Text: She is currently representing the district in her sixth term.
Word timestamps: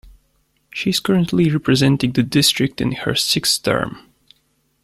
She 0.71 0.89
is 0.89 0.99
currently 0.99 1.51
representing 1.51 2.13
the 2.13 2.23
district 2.23 2.81
in 2.81 2.91
her 2.93 3.13
sixth 3.13 3.61
term. 3.61 3.99